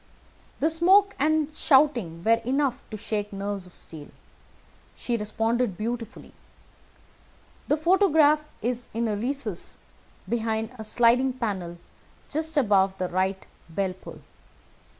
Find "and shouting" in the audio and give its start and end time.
1.19-2.23